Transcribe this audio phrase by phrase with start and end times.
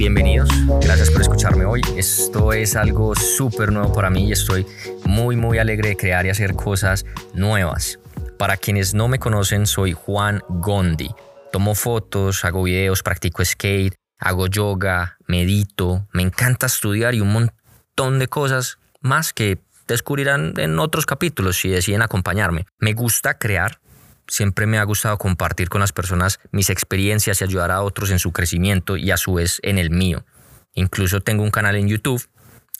[0.00, 0.48] bienvenidos.
[0.80, 1.82] Gracias por escucharme hoy.
[1.94, 4.66] Esto es algo súper nuevo para mí y estoy
[5.04, 7.04] muy, muy alegre de crear y hacer cosas
[7.34, 7.98] nuevas.
[8.38, 11.10] Para quienes no me conocen, soy Juan Gondi.
[11.52, 18.18] Tomo fotos, hago videos, practico skate, hago yoga, medito, me encanta estudiar y un montón
[18.18, 22.64] de cosas más que descubrirán en otros capítulos si deciden acompañarme.
[22.78, 23.80] Me gusta crear,
[24.30, 28.18] siempre me ha gustado compartir con las personas mis experiencias y ayudar a otros en
[28.18, 30.24] su crecimiento y a su vez en el mío.
[30.72, 32.26] Incluso tengo un canal en YouTube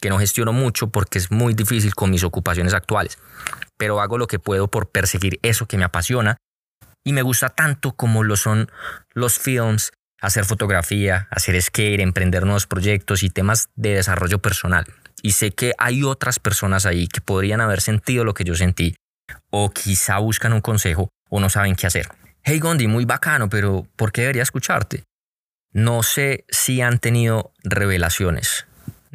[0.01, 3.19] que no gestiono mucho porque es muy difícil con mis ocupaciones actuales,
[3.77, 6.37] pero hago lo que puedo por perseguir eso que me apasiona
[7.05, 8.71] y me gusta tanto como lo son
[9.13, 9.91] los films,
[10.21, 14.87] hacer fotografía, hacer skate, emprender nuevos proyectos y temas de desarrollo personal.
[15.23, 18.95] Y sé que hay otras personas ahí que podrían haber sentido lo que yo sentí
[19.51, 22.09] o quizá buscan un consejo o no saben qué hacer.
[22.43, 25.05] Hey Gondi, muy bacano, pero ¿por qué debería escucharte?
[25.73, 28.67] No sé si han tenido revelaciones.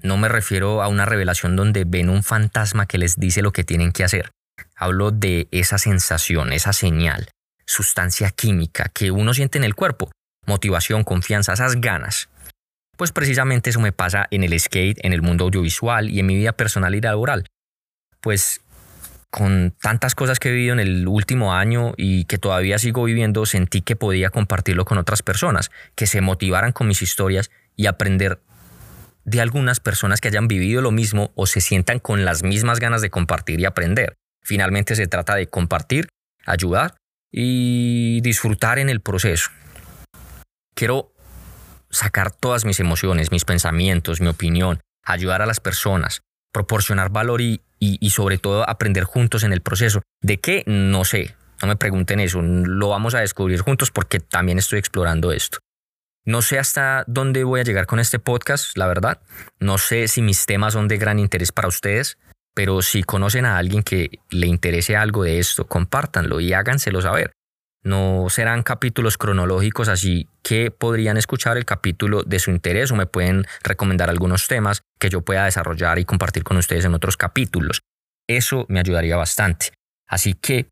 [0.02, 3.63] No me refiero a una revelación donde ven un fantasma que les dice lo que
[3.63, 4.31] tienen que hacer.
[4.75, 7.30] Hablo de esa sensación, esa señal,
[7.66, 10.11] sustancia química que uno siente en el cuerpo,
[10.45, 12.30] motivación, confianza, esas ganas.
[12.97, 16.36] Pues precisamente eso me pasa en el skate, en el mundo audiovisual y en mi
[16.36, 17.45] vida personal y laboral.
[18.21, 18.61] Pues
[19.36, 23.45] con tantas cosas que he vivido en el último año y que todavía sigo viviendo,
[23.45, 28.39] sentí que podía compartirlo con otras personas, que se motivaran con mis historias y aprender
[29.25, 33.02] de algunas personas que hayan vivido lo mismo o se sientan con las mismas ganas
[33.02, 34.16] de compartir y aprender.
[34.42, 36.08] Finalmente se trata de compartir,
[36.45, 36.95] ayudar
[37.30, 39.49] y disfrutar en el proceso.
[40.75, 41.11] Quiero
[41.89, 46.22] sacar todas mis emociones, mis pensamientos, mi opinión, ayudar a las personas,
[46.53, 50.02] proporcionar valor y, y, sobre todo aprender juntos en el proceso.
[50.22, 50.64] ¿De qué?
[50.66, 51.36] No sé.
[51.62, 52.42] No me pregunten eso.
[52.42, 55.60] Lo vamos a descubrir juntos porque también estoy explorando esto.
[56.26, 59.22] No sé hasta dónde voy a llegar con este podcast, la verdad.
[59.60, 62.17] No sé si mis temas son de gran interés para ustedes,
[62.55, 67.32] pero si conocen a alguien que le interese algo de esto, compártanlo y háganselo saber.
[67.86, 73.06] No serán capítulos cronológicos, así que podrían escuchar el capítulo de su interés o me
[73.06, 77.82] pueden recomendar algunos temas que yo pueda desarrollar y compartir con ustedes en otros capítulos.
[78.28, 79.68] Eso me ayudaría bastante.
[80.08, 80.68] Así que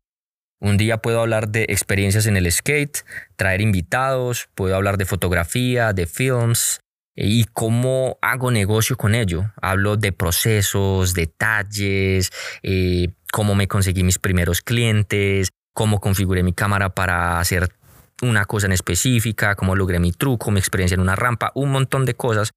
[0.60, 3.04] un día puedo hablar de experiencias en el skate,
[3.36, 6.80] traer invitados, puedo hablar de fotografía, de films
[7.14, 9.52] y cómo hago negocio con ello.
[9.62, 12.32] Hablo de procesos, detalles,
[12.64, 17.74] eh, cómo me conseguí mis primeros clientes, cómo configuré mi cámara para hacer
[18.22, 22.06] una cosa en específica, cómo logré mi truco, mi experiencia en una rampa, un montón
[22.06, 22.52] de cosas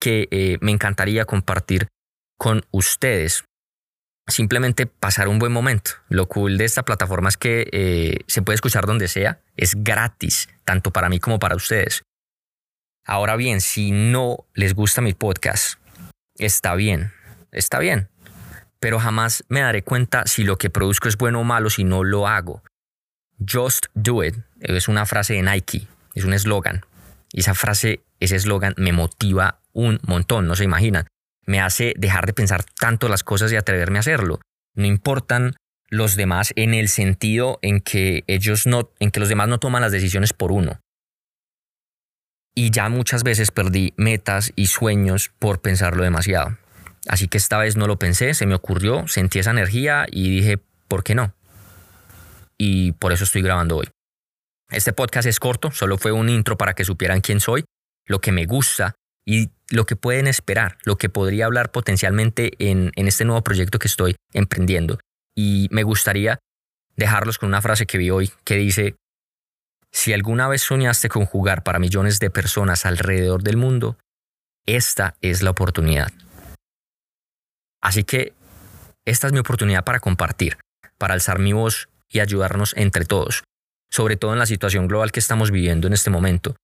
[0.00, 1.86] que eh, me encantaría compartir
[2.38, 3.44] con ustedes.
[4.26, 5.92] Simplemente pasar un buen momento.
[6.08, 10.48] Lo cool de esta plataforma es que eh, se puede escuchar donde sea, es gratis,
[10.64, 12.02] tanto para mí como para ustedes.
[13.06, 15.78] Ahora bien, si no les gusta mi podcast,
[16.38, 17.12] está bien,
[17.52, 18.08] está bien
[18.84, 22.04] pero jamás me daré cuenta si lo que produzco es bueno o malo si no
[22.04, 22.62] lo hago.
[23.40, 26.84] Just do it es una frase de Nike, es un eslogan.
[27.32, 31.06] Esa frase, ese eslogan me motiva un montón, no se imaginan.
[31.46, 34.42] Me hace dejar de pensar tanto las cosas y atreverme a hacerlo.
[34.74, 35.56] No importan
[35.88, 39.80] los demás en el sentido en que ellos no, en que los demás no toman
[39.80, 40.78] las decisiones por uno.
[42.54, 46.58] Y ya muchas veces perdí metas y sueños por pensarlo demasiado.
[47.08, 50.58] Así que esta vez no lo pensé, se me ocurrió, sentí esa energía y dije,
[50.88, 51.34] ¿por qué no?
[52.56, 53.88] Y por eso estoy grabando hoy.
[54.70, 57.64] Este podcast es corto, solo fue un intro para que supieran quién soy,
[58.06, 58.94] lo que me gusta
[59.26, 63.88] y lo que pueden esperar, lo que podría hablar potencialmente en, este nuevo proyecto que
[63.88, 64.98] estoy emprendiendo.
[65.34, 66.38] Y me gustaría
[66.96, 68.96] dejarlos con una frase que vi hoy que dice,
[69.90, 73.98] si alguna vez soñaste con jugar para millones de personas alrededor del mundo,
[74.66, 76.12] esta es la oportunidad.
[77.84, 78.32] Así que
[79.04, 80.56] esta es mi oportunidad para compartir,
[80.96, 83.44] para alzar mi voz y ayudarnos entre todos,
[83.90, 86.56] sobre todo en la situación global que estamos viviendo en este momento.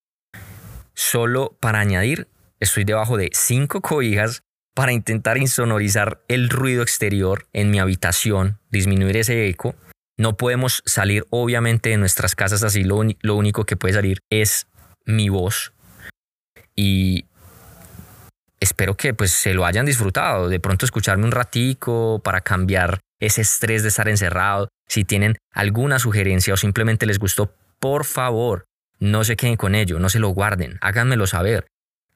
[0.95, 2.27] Solo para añadir,
[2.59, 4.43] estoy debajo de cinco cobijas
[4.75, 9.75] para intentar insonorizar el ruido exterior en mi habitación, disminuir ese eco.
[10.19, 12.97] No podemos salir obviamente de nuestras casas así, lo,
[13.35, 14.69] único que puede salir es
[15.05, 15.75] mi voz.
[16.75, 17.27] Y
[18.61, 23.41] espero que pues se lo hayan disfrutado, de pronto escucharme un ratico para cambiar ese
[23.41, 24.69] estrés de estar encerrado.
[24.87, 28.67] Si tienen alguna sugerencia o simplemente les gustó, por favor,
[28.99, 31.67] no se queden con ello, no se lo guarden, háganmelo saber.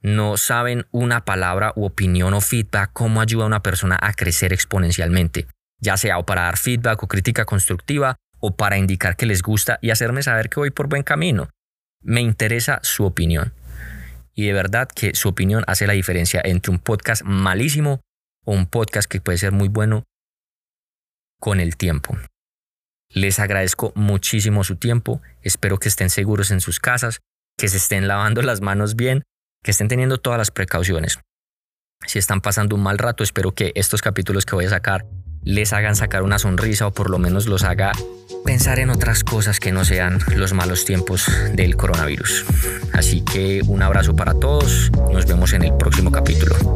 [0.03, 4.53] No saben una palabra u opinión o feedback cómo ayuda a una persona a crecer
[4.53, 5.47] exponencialmente,
[5.81, 9.79] ya sea o para dar feedback o crítica constructiva o para indicar que les gusta
[9.81, 11.49] y hacerme saber que voy por buen camino.
[12.03, 13.55] Me interesa su opinión.
[14.35, 18.01] Y de verdad que su opinión hace la diferencia entre un podcast malísimo
[18.45, 20.05] o un podcast que puede ser muy bueno
[21.41, 22.17] con el tiempo.
[23.09, 27.21] Les agradezco muchísimo su tiempo, espero que estén seguros en sus casas,
[27.57, 29.23] que se estén lavando las manos bien,
[29.63, 31.21] que estén teniendo todas las precauciones.
[32.07, 35.07] Si están pasando un mal rato, espero que estos capítulos que voy a sacar
[35.43, 37.93] les hagan sacar una sonrisa o por lo menos los haga
[38.45, 42.45] pensar en otras cosas que no sean los malos tiempos del coronavirus.
[42.93, 46.74] Así que un abrazo para todos, nos vemos en el próximo capítulo.